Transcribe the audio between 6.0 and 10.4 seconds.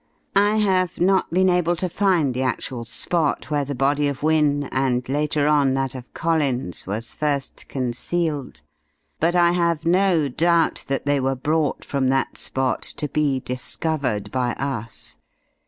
Collins was first concealed, but I have no